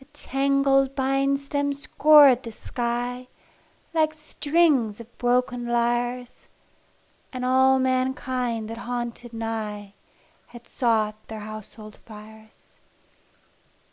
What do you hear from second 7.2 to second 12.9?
And all mankind that haunted nigh Had sought their household fires.